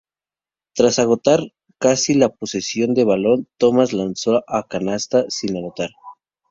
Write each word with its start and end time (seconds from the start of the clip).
Tras 0.73 0.97
agotar 0.97 1.41
casi 1.79 2.15
la 2.15 2.29
posesión 2.29 2.95
de 2.95 3.03
balón, 3.03 3.47
Thomas 3.59 3.93
lanzó 3.93 4.43
a 4.47 4.67
canasta, 4.67 5.25
sin 5.29 5.55
anotar. 5.57 5.91